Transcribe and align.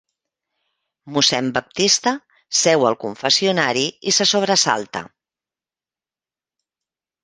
Mossèn 1.17 1.49
Baptista 1.57 2.15
seu 2.61 2.87
al 2.91 2.99
confessionari 3.05 3.87
i 4.13 4.17
se 4.21 4.31
sobresalta. 4.35 5.07